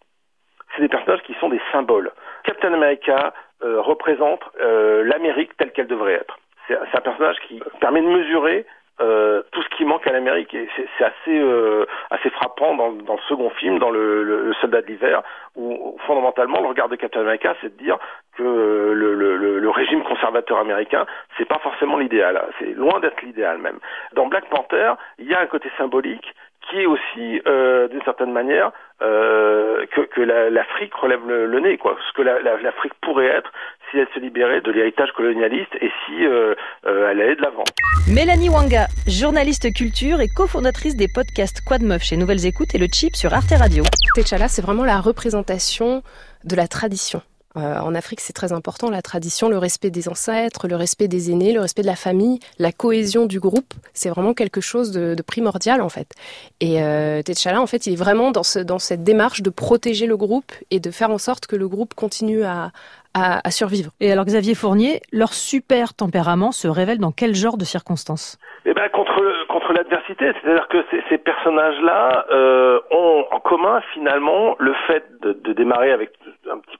C'est 0.75 0.81
des 0.81 0.89
personnages 0.89 1.21
qui 1.27 1.35
sont 1.39 1.49
des 1.49 1.61
symboles. 1.71 2.11
Captain 2.43 2.73
America 2.73 3.35
euh, 3.63 3.79
représente 3.79 4.41
euh, 4.59 5.03
l'Amérique 5.03 5.55
telle 5.57 5.71
qu'elle 5.71 5.87
devrait 5.87 6.13
être. 6.13 6.39
c'est 6.67 6.97
un 6.97 7.01
personnage 7.01 7.37
qui 7.47 7.61
permet 7.81 8.01
de 8.01 8.07
mesurer 8.07 8.65
euh, 9.01 9.41
tout 9.51 9.61
ce 9.63 9.69
qui 9.69 9.85
manque 9.85 10.05
à 10.07 10.11
l'Amérique. 10.11 10.53
Et 10.53 10.67
c'est 10.75 11.03
assez, 11.03 11.39
euh, 11.39 11.85
assez 12.09 12.29
frappant 12.29 12.75
dans, 12.75 12.91
dans, 12.91 13.15
le 13.15 13.21
second 13.27 13.49
film, 13.51 13.79
dans 13.79 13.89
le, 13.89 14.23
le, 14.23 14.53
Soldat 14.55 14.81
de 14.81 14.87
l'hiver, 14.87 15.21
où 15.55 15.97
fondamentalement 16.05 16.61
le 16.61 16.67
regard 16.67 16.89
de 16.89 16.95
Captain 16.95 17.21
America, 17.21 17.55
c'est 17.61 17.75
de 17.75 17.83
dire 17.83 17.97
que 18.37 18.43
le, 18.43 19.15
le, 19.15 19.59
le, 19.59 19.69
régime 19.69 20.03
conservateur 20.03 20.57
américain, 20.57 21.05
c'est 21.37 21.45
pas 21.45 21.59
forcément 21.59 21.97
l'idéal. 21.97 22.41
C'est 22.59 22.73
loin 22.73 22.99
d'être 22.99 23.21
l'idéal 23.21 23.57
même. 23.57 23.79
Dans 24.13 24.27
Black 24.27 24.49
Panther, 24.49 24.93
il 25.17 25.27
y 25.27 25.33
a 25.33 25.41
un 25.41 25.47
côté 25.47 25.69
symbolique 25.77 26.33
qui 26.69 26.81
est 26.81 26.85
aussi, 26.85 27.41
euh, 27.47 27.87
d'une 27.87 28.03
certaine 28.03 28.31
manière, 28.31 28.71
euh, 29.01 29.85
que, 29.87 30.01
que 30.01 30.21
l'Afrique 30.21 30.93
relève 30.93 31.27
le, 31.27 31.59
nez, 31.59 31.77
quoi. 31.77 31.97
Ce 32.07 32.13
que 32.13 32.21
l'Afrique 32.21 32.93
pourrait 33.01 33.25
être 33.25 33.51
si 33.91 33.97
elle 33.97 34.07
se 34.13 34.19
libérait 34.19 34.61
de 34.61 34.71
l'héritage 34.71 35.09
colonialiste 35.15 35.75
et 35.81 35.91
si 36.05 36.25
euh, 36.25 36.55
euh, 36.85 37.11
elle 37.11 37.21
allait 37.21 37.35
de 37.35 37.41
l'avant. 37.41 37.63
Mélanie 38.07 38.49
Wanga, 38.49 38.87
journaliste 39.07 39.73
culture 39.73 40.21
et 40.21 40.27
cofondatrice 40.27 40.95
des 40.95 41.07
podcasts 41.13 41.61
Quad 41.65 41.81
Meuf 41.81 42.03
chez 42.03 42.17
Nouvelles 42.17 42.45
Écoutes 42.45 42.73
et 42.73 42.77
le 42.77 42.87
Chip 42.91 43.15
sur 43.15 43.33
Arte 43.33 43.51
Radio. 43.51 43.83
T'Challa, 44.15 44.47
c'est 44.47 44.61
vraiment 44.61 44.85
la 44.85 44.99
représentation 44.99 46.01
de 46.43 46.55
la 46.55 46.67
tradition. 46.67 47.21
Euh, 47.57 47.79
en 47.79 47.95
Afrique, 47.95 48.21
c'est 48.21 48.33
très 48.33 48.53
important, 48.53 48.89
la 48.89 49.01
tradition, 49.01 49.49
le 49.49 49.57
respect 49.57 49.89
des 49.89 50.07
ancêtres, 50.07 50.69
le 50.69 50.77
respect 50.77 51.09
des 51.09 51.31
aînés, 51.31 51.51
le 51.51 51.59
respect 51.59 51.81
de 51.81 51.87
la 51.87 51.97
famille, 51.97 52.39
la 52.59 52.71
cohésion 52.71 53.25
du 53.25 53.41
groupe. 53.41 53.73
C'est 53.93 54.09
vraiment 54.09 54.33
quelque 54.33 54.61
chose 54.61 54.91
de, 54.91 55.21
primordial, 55.21 55.81
en 55.81 55.89
fait. 55.89 56.13
Et 56.61 56.81
euh, 56.81 57.21
T'Challa, 57.23 57.61
en 57.61 57.67
fait, 57.67 57.87
il 57.87 57.93
est 57.93 57.97
vraiment 57.97 58.31
dans, 58.31 58.43
ce, 58.43 58.59
dans 58.59 58.79
cette 58.79 59.03
démarche 59.03 59.41
de 59.41 59.49
protéger 59.49 60.07
le 60.07 60.15
groupe 60.15 60.53
et 60.71 60.79
de 60.79 60.91
faire 60.91 61.11
en 61.11 61.17
sorte 61.17 61.45
que 61.45 61.57
le 61.57 61.67
groupe 61.67 61.93
continue 61.93 62.43
à, 62.43 62.71
à, 63.13 63.51
survivre. 63.51 63.91
Et 63.99 64.11
alors 64.11 64.25
Xavier 64.25 64.55
Fournier, 64.55 65.01
leur 65.11 65.33
super 65.33 65.93
tempérament 65.93 66.51
se 66.51 66.67
révèle 66.67 66.99
dans 66.99 67.11
quel 67.11 67.35
genre 67.35 67.57
de 67.57 67.65
circonstances? 67.65 68.37
Eh 68.65 68.73
ben 68.73 68.87
contre 68.89 69.21
contre 69.47 69.73
l'adversité, 69.73 70.31
c'est-à-dire 70.41 70.67
que 70.69 70.83
ces, 70.91 71.03
ces 71.09 71.17
personnages-là 71.17 72.25
euh, 72.31 72.79
ont 72.91 73.25
en 73.31 73.39
commun 73.39 73.81
finalement 73.93 74.55
le 74.59 74.73
fait 74.87 75.03
de, 75.21 75.33
de 75.33 75.53
démarrer 75.53 75.91
avec 75.91 76.11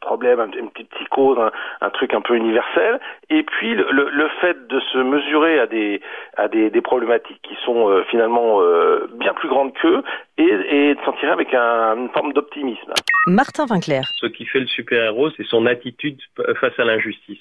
problème, 0.02 0.40
une 0.58 0.70
petite 0.70 0.90
psychose, 0.96 1.38
un, 1.40 1.52
un, 1.82 1.90
truc 1.92 2.14
un 2.14 2.22
peu 2.22 2.36
universel, 2.36 3.00
et 3.30 3.44
puis 3.44 3.74
le, 3.76 3.88
le, 3.92 4.28
fait 4.42 4.68
de 4.68 4.80
se 4.92 4.98
mesurer 4.98 5.60
à 5.60 5.68
des 5.68 6.02
à 6.38 6.48
des, 6.48 6.70
des 6.70 6.82
problématiques 6.82 7.42
qui 7.44 7.56
sont 7.64 7.90
euh, 7.90 8.04
finalement 8.10 8.62
euh, 8.62 9.08
bien 9.16 9.34
plus 9.34 9.48
grandes 9.48 9.74
qu'eux 9.74 10.04
et, 10.38 10.44
et, 10.44 10.96
de 10.96 11.00
s'en 11.06 11.14
tirer 11.14 11.32
avec 11.32 11.54
un, 11.54 11.96
une 11.96 12.10
forme 12.10 12.34
d'optimisme. 12.34 12.94
Martin 13.28 13.66
Vinclair. 13.66 14.04
Ce 14.20 14.26
qui 14.28 14.46
fait 14.46 14.60
le 14.60 14.68
super-héros, 14.68 15.30
c'est 15.38 15.46
son 15.46 15.66
attitude 15.66 16.20
face 16.60 16.78
à 16.80 16.84
l'injustice. 16.84 17.40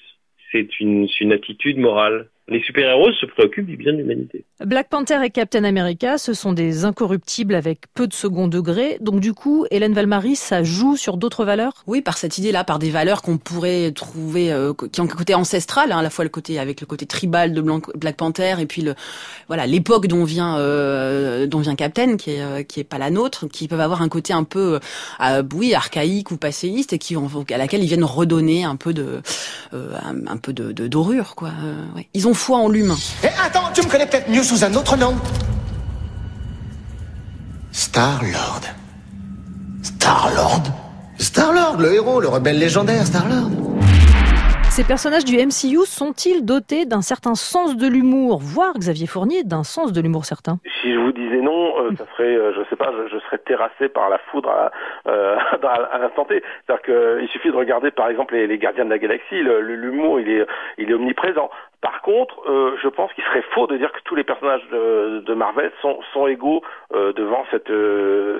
C'est 0.51 0.79
une, 0.79 1.07
une 1.19 1.33
attitude 1.33 1.77
morale 1.77 2.27
les 2.47 2.61
super-héros 2.61 3.13
se 3.13 3.25
préoccupent 3.25 3.67
du 3.67 3.77
bien 3.77 3.93
de 3.93 3.99
l'humanité. 3.99 4.45
Black 4.65 4.89
Panther 4.89 5.19
et 5.23 5.29
Captain 5.29 5.63
America, 5.63 6.17
ce 6.17 6.33
sont 6.33 6.53
des 6.53 6.85
incorruptibles 6.85 7.55
avec 7.55 7.81
peu 7.93 8.07
de 8.07 8.13
second 8.13 8.47
degré. 8.47 8.97
Donc 8.99 9.21
du 9.21 9.33
coup, 9.33 9.65
Hélène 9.71 9.93
Valmaris, 9.93 10.35
ça 10.35 10.63
joue 10.63 10.97
sur 10.97 11.17
d'autres 11.17 11.45
valeurs? 11.45 11.83
Oui, 11.87 12.01
par 12.01 12.17
cette 12.17 12.37
idée-là, 12.37 12.63
par 12.63 12.77
des 12.77 12.89
valeurs 12.89 13.21
qu'on 13.21 13.37
pourrait 13.37 13.91
trouver, 13.91 14.51
euh, 14.51 14.73
qui 14.91 14.99
ont 15.01 15.05
un 15.05 15.07
côté 15.07 15.33
ancestral, 15.33 15.91
hein, 15.91 15.99
à 15.99 16.01
la 16.01 16.09
fois 16.09 16.25
le 16.25 16.29
côté 16.29 16.59
avec 16.59 16.81
le 16.81 16.87
côté 16.87 17.05
tribal 17.05 17.53
de 17.53 17.63
Black 17.95 18.17
Panther 18.17 18.55
et 18.59 18.65
puis 18.65 18.81
le 18.81 18.95
voilà 19.47 19.65
l'époque 19.65 20.07
dont 20.07 20.23
vient 20.23 20.57
euh, 20.57 21.47
dont 21.47 21.59
vient 21.59 21.75
Captain, 21.75 22.17
qui 22.17 22.31
est 22.31 22.41
euh, 22.41 22.63
qui 22.63 22.79
est 22.79 22.85
pas 22.85 22.97
la 22.97 23.11
nôtre, 23.11 23.47
qui 23.47 23.67
peuvent 23.67 23.79
avoir 23.79 24.01
un 24.01 24.09
côté 24.09 24.33
un 24.33 24.43
peu 24.43 24.79
oui 25.53 25.73
archaïque 25.73 26.31
ou 26.31 26.37
passéiste 26.37 26.93
et 26.93 26.97
qui 26.97 27.15
à 27.15 27.57
laquelle 27.57 27.83
ils 27.83 27.87
viennent 27.87 28.03
redonner 28.03 28.63
un 28.63 28.75
peu 28.75 28.93
de 28.93 29.21
un, 29.71 30.37
peu 30.37 30.53
de 30.53 30.87
dorure 30.87 31.35
quoi. 31.35 31.51
Ouais. 31.95 32.07
Ils 32.13 32.27
ont 32.27 32.33
l'humain. 32.69 32.97
Eh, 33.23 33.27
attends, 33.43 33.71
tu 33.73 33.81
me 33.81 33.89
connais 33.89 34.05
peut-être 34.05 34.29
mieux 34.29 34.43
sous 34.43 34.63
un 34.63 34.73
autre 34.73 34.97
nom. 34.97 35.15
Star-Lord. 37.71 38.61
Star-Lord? 39.83 40.63
Star-Lord, 41.17 41.77
le 41.77 41.93
héros, 41.93 42.19
le 42.19 42.27
rebelle 42.27 42.59
légendaire, 42.59 43.05
Star-Lord. 43.05 43.70
Ces 44.71 44.87
personnages 44.87 45.25
du 45.25 45.35
MCU 45.35 45.83
sont-ils 45.83 46.45
dotés 46.45 46.85
d'un 46.85 47.01
certain 47.01 47.35
sens 47.35 47.75
de 47.75 47.87
l'humour, 47.87 48.39
voire 48.41 48.71
Xavier 48.75 49.05
Fournier 49.05 49.43
d'un 49.43 49.63
sens 49.63 49.91
de 49.91 49.99
l'humour 49.99 50.23
certain 50.23 50.59
Si 50.81 50.93
je 50.93 50.97
vous 50.97 51.11
disais 51.11 51.41
non, 51.41 51.77
euh, 51.77 51.89
ça 51.97 52.05
serait, 52.13 52.33
euh, 52.33 52.53
je 52.55 52.63
sais 52.69 52.77
pas, 52.77 52.89
je, 53.11 53.17
serais 53.19 53.39
terrassé 53.39 53.89
par 53.89 54.09
la 54.09 54.17
foudre 54.31 54.49
à, 54.49 54.71
euh, 55.09 55.35
à 55.91 55.97
l'instant 55.97 56.23
T. 56.23 56.41
C'est-à-dire 56.65 56.83
qu'il 56.85 57.27
suffit 57.27 57.51
de 57.51 57.57
regarder 57.57 57.91
par 57.91 58.07
exemple 58.07 58.33
les, 58.33 58.57
Gardiens 58.57 58.85
de 58.85 58.91
la 58.91 58.97
Galaxie, 58.97 59.43
l'humour 59.43 60.21
il 60.21 60.29
est, 60.29 60.47
il 60.77 60.89
est 60.89 60.93
omniprésent. 60.93 61.49
Par 61.81 62.01
contre, 62.01 62.39
euh, 62.49 62.77
je 62.81 62.87
pense 62.87 63.11
qu'il 63.11 63.25
serait 63.25 63.43
faux 63.53 63.67
de 63.67 63.75
dire 63.75 63.91
que 63.91 63.99
tous 64.05 64.15
les 64.15 64.23
personnages 64.23 64.65
de, 64.71 65.19
de 65.19 65.33
Marvel 65.33 65.69
sont, 65.81 65.99
sont 66.13 66.27
égaux 66.27 66.61
devant 66.93 67.43
cette, 67.51 67.71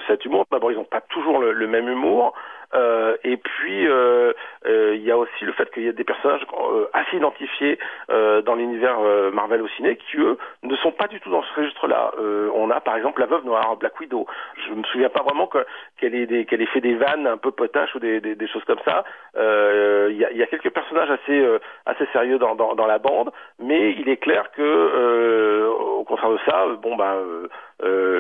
cet 0.08 0.24
humour. 0.24 0.46
D'abord, 0.50 0.72
ils 0.72 0.78
n'ont 0.78 0.86
pas 0.86 1.02
toujours 1.02 1.40
le 1.40 1.68
même 1.68 1.90
humour. 1.90 2.34
Euh, 2.74 3.18
et 3.24 3.38
puis 3.38 3.88
euh, 3.88 4.34
euh, 4.66 4.96
il 4.96 5.04
y 5.04 5.12
a 5.12 5.18
aussi 5.18 5.44
le 5.44 5.52
fait 5.54 5.70
qu'il 5.72 5.84
y 5.84 5.90
a 5.90 5.92
des 5.92 6.04
personnages 6.04 6.46
assez 6.94 7.18
identifiés 7.18 7.78
dans 8.10 8.56
l'univers 8.56 9.00
Marvel 9.34 9.62
au 9.62 9.68
ciné 9.70 9.98
qui 9.98 10.18
eux 10.18 10.38
ne 10.64 10.76
sont 10.78 10.92
pas 10.92 11.08
du 11.08 11.20
tout 11.20 11.30
dans 11.30 11.44
ce 11.44 11.60
registre-là. 11.60 12.12
on 12.54 12.70
a 12.70 12.80
par 12.82 12.96
exemple 12.96 13.22
la 13.22 13.28
veuve 13.28 13.46
noire, 13.46 13.76
Black 13.78 14.00
Widow. 14.00 14.26
Je 14.68 14.74
me 14.74 14.84
souviens 14.84 15.10
pas 15.10 15.24
vraiment 15.24 15.50
qu'elle 15.98 16.16
ait, 16.16 16.46
qu'elle 16.46 16.62
ait 16.62 16.66
fait 16.68 16.82
des 16.82 16.96
vannes 16.96 17.28
un 17.28 17.38
peu 17.38 17.52
potaches 17.52 17.94
ou 17.96 18.00
des, 18.00 18.20
des, 18.22 18.48
choses 18.48 18.64
comme 18.66 18.80
ça. 18.86 19.04
Il 19.36 20.18
y 20.18 20.26
a, 20.26 20.32
y, 20.32 20.44
a, 20.44 20.48
quelques 20.48 20.72
personnages 20.72 21.12
assez 21.12 21.46
assez 21.86 22.06
sérieux 22.14 22.38
dans, 22.38 22.56
dans, 22.56 22.76
dans, 22.76 22.88
la 22.88 23.00
bande, 23.00 23.32
mais 23.60 23.92
il 23.94 24.10
est 24.10 24.18
clair 24.18 24.52
que 24.52 25.68
au 25.68 26.04
contraire 26.04 26.32
de 26.32 26.40
ça, 26.46 26.66
bon 26.82 26.96
ben 26.96 27.16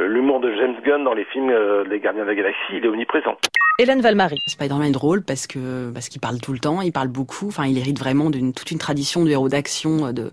l'humour 0.07 0.39
de 0.39 0.51
James 0.53 0.77
Gunn 0.83 1.03
dans 1.03 1.13
les 1.13 1.25
films 1.25 1.53
Les 1.83 1.99
Gardiens 1.99 2.23
de 2.23 2.29
la 2.29 2.35
Galaxie, 2.35 2.73
il 2.73 2.85
est 2.85 2.89
omniprésent. 2.89 3.37
Hélène 3.79 4.01
Valmarie. 4.01 4.37
Spider-Man 4.47 4.89
est 4.89 4.91
drôle 4.91 5.23
parce 5.23 5.47
que 5.47 5.91
parce 5.93 6.09
qu'il 6.09 6.19
parle 6.21 6.39
tout 6.39 6.53
le 6.53 6.59
temps, 6.59 6.81
il 6.81 6.91
parle 6.91 7.07
beaucoup. 7.07 7.47
Enfin, 7.47 7.65
il 7.65 7.77
hérite 7.77 7.97
vraiment 7.97 8.29
d'une 8.29 8.53
toute 8.53 8.71
une 8.71 8.77
tradition 8.77 9.23
de 9.23 9.29
héros 9.29 9.49
d'action 9.49 10.07
euh, 10.07 10.11
de 10.11 10.31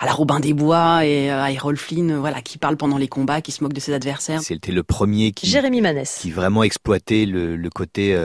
à 0.00 0.06
la 0.06 0.12
Robin 0.12 0.40
des 0.40 0.52
Bois 0.52 1.06
et 1.06 1.30
euh, 1.30 1.42
à 1.42 1.52
Errol 1.52 1.76
Flynn, 1.76 2.10
euh, 2.10 2.18
voilà, 2.18 2.42
qui 2.42 2.58
parle 2.58 2.76
pendant 2.76 2.98
les 2.98 3.08
combats, 3.08 3.40
qui 3.40 3.52
se 3.52 3.62
moque 3.62 3.72
de 3.72 3.80
ses 3.80 3.94
adversaires. 3.94 4.40
C'était 4.42 4.72
le 4.72 4.82
premier 4.82 5.32
qui 5.32 5.46
Jérémy 5.46 5.80
Manès. 5.80 6.18
qui 6.20 6.30
vraiment 6.30 6.64
exploitait 6.64 7.24
le, 7.24 7.56
le 7.56 7.70
côté 7.70 8.18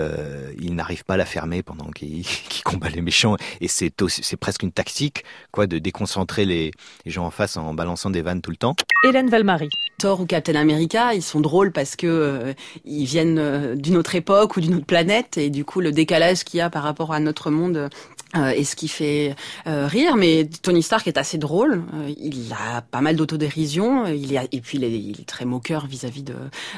il 0.59 0.75
n'arrive 0.75 1.03
pas 1.05 1.13
à 1.13 1.17
la 1.17 1.25
fermer 1.25 1.63
pendant 1.63 1.89
qu'il 1.91 2.25
combat 2.65 2.89
les 2.89 3.01
méchants 3.01 3.37
et 3.61 3.67
c'est 3.67 3.93
c'est 4.09 4.37
presque 4.37 4.63
une 4.63 4.71
tactique 4.71 5.23
quoi 5.51 5.67
de 5.67 5.77
déconcentrer 5.79 6.45
les, 6.45 6.71
les 7.05 7.11
gens 7.11 7.25
en 7.25 7.31
face 7.31 7.57
en 7.57 7.73
balançant 7.73 8.09
des 8.09 8.21
vannes 8.21 8.41
tout 8.41 8.51
le 8.51 8.57
temps. 8.57 8.75
Hélène 9.03 9.29
Valmarie. 9.29 9.69
Thor 9.99 10.21
ou 10.21 10.25
Captain 10.25 10.55
America, 10.55 11.13
ils 11.15 11.23
sont 11.23 11.39
drôles 11.39 11.71
parce 11.71 11.95
que 11.95 12.53
ils 12.85 13.05
viennent 13.05 13.75
d'une 13.75 13.97
autre 13.97 14.13
époque 14.13 14.55
ou 14.55 14.61
d'une 14.61 14.75
autre 14.75 14.85
planète 14.85 15.37
et 15.37 15.49
du 15.49 15.65
coup 15.65 15.81
le 15.81 15.91
décalage 15.91 16.43
qu'il 16.43 16.59
y 16.59 16.61
a 16.61 16.69
par 16.69 16.83
rapport 16.83 17.13
à 17.13 17.19
notre 17.19 17.49
monde 17.49 17.89
euh, 18.35 18.49
et 18.49 18.63
ce 18.65 18.75
qui 18.75 18.87
fait 18.87 19.35
euh, 19.67 19.87
rire, 19.87 20.15
mais 20.17 20.49
Tony 20.61 20.83
Stark 20.83 21.07
est 21.07 21.17
assez 21.17 21.37
drôle. 21.37 21.83
Euh, 21.93 22.13
il 22.17 22.51
a 22.51 22.81
pas 22.81 22.99
mal 22.99 23.15
d'autodérision. 23.15 24.05
Il 24.07 24.35
est 24.35 24.47
et 24.51 24.61
puis 24.61 24.77
il 24.77 24.83
est, 24.83 24.91
il 24.91 25.21
est 25.21 25.27
très 25.27 25.45
moqueur 25.45 25.87
vis-à-vis 25.87 26.23
de. 26.23 26.35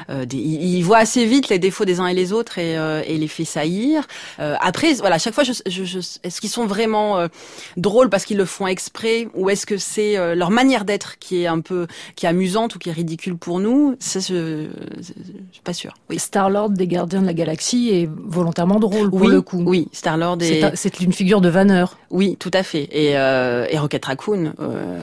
Des, 0.08 0.36
il, 0.36 0.82
voit 0.82 0.98
assez 0.98 1.26
vite 1.26 1.48
les 1.48 1.58
défauts 1.58 1.84
des 1.84 2.00
uns 2.00 2.06
et 2.06 2.14
les 2.14 2.32
autres 2.32 2.58
et, 2.58 2.74
et 3.06 3.18
les 3.18 3.28
fait 3.28 3.44
saillir. 3.44 4.06
après, 4.38 4.94
voilà, 4.94 5.18
chaque 5.18 5.34
fois, 5.34 5.44
je, 5.44 5.52
je, 5.66 5.84
je 5.84 5.98
est-ce 5.98 6.40
qu'ils 6.40 6.50
sont 6.50 6.66
vraiment 6.66 7.26
drôles 7.76 8.08
parce 8.10 8.24
qu'ils 8.24 8.36
le 8.36 8.44
font 8.44 8.66
exprès, 8.66 9.28
ou 9.34 9.50
est-ce 9.50 9.66
que 9.66 9.76
c'est 9.76 10.34
leur 10.34 10.50
manière 10.50 10.84
d'être 10.84 11.18
qui 11.18 11.42
est 11.42 11.46
un 11.46 11.60
peu 11.60 11.86
qui 12.16 12.26
est 12.26 12.28
amusante 12.28 12.74
ou 12.74 12.78
qui 12.78 12.88
est 12.88 12.92
ridicule 12.92 13.36
pour 13.36 13.60
nous? 13.60 13.96
Ça, 13.98 14.20
je, 14.20 14.68
je, 14.98 15.12
suis 15.52 15.62
pas 15.62 15.74
sûre. 15.74 15.94
Oui. 16.08 16.18
Star 16.18 16.50
Lord 16.50 16.70
des 16.70 16.86
Gardiens 16.86 17.22
de 17.22 17.26
la 17.26 17.34
Galaxie 17.34 17.90
est 17.90 18.08
volontairement 18.10 18.80
drôle 18.80 19.10
pour 19.10 19.28
le 19.28 19.42
coup. 19.42 19.62
Oui, 19.64 19.88
Star 19.92 20.16
Lord 20.16 20.38
est. 20.42 20.74
C'est 20.74 21.00
une 21.00 21.12
figure 21.12 21.39
de 21.40 21.48
vanneur. 21.48 21.98
Oui, 22.10 22.36
tout 22.38 22.50
à 22.54 22.62
fait. 22.62 22.88
Et, 22.92 23.16
euh, 23.16 23.66
et 23.70 23.78
Rocket 23.78 24.04
Raccoon 24.04 24.52
euh, 24.60 25.00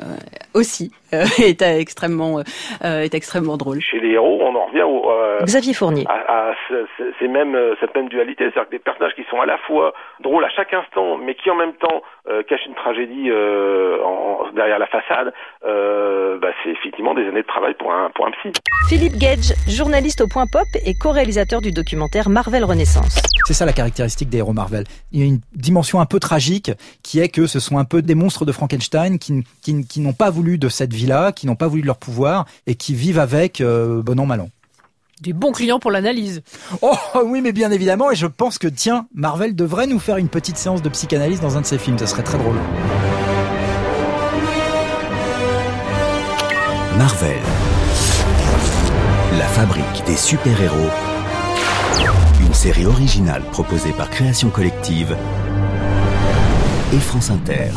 aussi 0.53 0.91
euh, 1.13 1.23
est 1.39 1.61
extrêmement 1.61 2.39
euh, 2.83 3.01
est 3.01 3.13
extrêmement 3.13 3.57
drôle. 3.57 3.81
Chez 3.81 3.99
les 3.99 4.11
héros, 4.11 4.39
on 4.41 4.55
en 4.55 4.65
revient 4.65 4.83
au 4.83 5.09
euh, 5.09 5.39
Xavier 5.43 5.73
Fournier. 5.73 6.05
À, 6.07 6.53
cette 6.69 7.95
même 7.95 8.09
dualité, 8.09 8.45
c'est-à-dire 8.45 8.65
que 8.65 8.71
des 8.71 8.79
personnages 8.79 9.13
qui 9.15 9.23
sont 9.29 9.39
à 9.39 9.45
la 9.45 9.57
fois 9.59 9.93
drôles 10.19 10.43
à 10.43 10.49
chaque 10.49 10.73
instant, 10.73 11.17
mais 11.17 11.35
qui 11.35 11.49
en 11.49 11.55
même 11.55 11.73
temps 11.73 12.01
cachent 12.49 12.65
une 12.65 12.75
tragédie 12.75 13.31
en, 13.31 14.49
derrière 14.53 14.79
la 14.79 14.87
façade. 14.87 15.33
Bah, 15.63 16.49
c'est 16.63 16.71
effectivement 16.71 17.13
des 17.13 17.27
années 17.27 17.41
de 17.41 17.47
travail 17.47 17.73
pour 17.75 17.91
un 17.91 18.09
pour 18.15 18.27
un 18.27 18.31
psy. 18.31 18.51
Philippe 18.89 19.17
Gage, 19.17 19.53
journaliste 19.67 20.21
au 20.21 20.27
Point 20.27 20.45
Pop 20.51 20.67
et 20.85 20.93
co-réalisateur 20.93 21.61
du 21.61 21.71
documentaire 21.71 22.29
Marvel 22.29 22.63
Renaissance. 22.63 23.21
C'est 23.47 23.53
ça 23.53 23.65
la 23.65 23.73
caractéristique 23.73 24.29
des 24.29 24.39
héros 24.39 24.53
Marvel. 24.53 24.83
Il 25.11 25.19
y 25.21 25.23
a 25.23 25.25
une 25.25 25.39
dimension 25.53 26.01
un 26.01 26.05
peu 26.05 26.19
tragique 26.19 26.71
qui 27.01 27.19
est 27.19 27.29
que 27.29 27.47
ce 27.47 27.59
sont 27.59 27.77
un 27.77 27.85
peu 27.85 28.01
des 28.01 28.15
monstres 28.15 28.45
de 28.45 28.51
Frankenstein 28.51 29.19
qui, 29.19 29.43
qui, 29.61 30.01
n'ont 30.01 30.13
pas 30.13 30.29
voulu 30.29 30.57
de 30.57 30.69
cette 30.69 30.93
vie-là, 30.98 31.32
qui 31.32 31.48
n'ont 31.48 31.56
pas 31.56 31.68
voulu 31.68 31.82
de 31.82 31.88
leur 31.88 31.98
pouvoir 31.98 32.46
et 32.66 32.75
qui 32.75 32.94
vivent 32.94 33.20
avec 33.20 33.62
euh, 33.62 34.01
bon 34.01 34.20
an 34.20 34.25
mal 34.25 34.42
an. 34.42 34.50
Du 35.22 35.34
bon 35.34 35.51
client 35.51 35.80
pour 35.80 35.89
l'analyse. 35.89 36.42
Oh 36.82 36.94
oui, 37.25 37.42
mais 37.42 37.51
bien 37.51 37.72
évidemment, 37.72 38.12
et 38.12 38.16
je 38.16 38.27
pense 38.27 38.58
que 38.60 38.68
tiens, 38.68 39.08
Marvel 39.16 39.56
devrait 39.56 39.88
nous 39.88 40.00
faire 40.00 40.18
une 40.18 40.30
petite 40.30 40.58
séance 40.58 40.82
de 40.82 40.89
psychanalyse 40.89 41.39
dans 41.39 41.58
un 41.58 41.62
de 41.62 41.66
ses 41.66 41.77
films, 41.77 41.98
ça 41.98 42.08
serait 42.08 42.24
très 42.24 42.38
drôle. 42.38 42.58
Marvel. 46.98 47.42
La 49.38 49.46
fabrique 49.46 50.04
des 50.06 50.16
super-héros. 50.16 50.89
Une 52.42 52.54
série 52.54 52.86
originale 52.86 53.44
proposée 53.51 53.92
par 53.92 54.10
Création 54.10 54.50
Collective 54.50 55.16
et 56.94 57.00
France 57.00 57.30
Inter. 57.30 57.70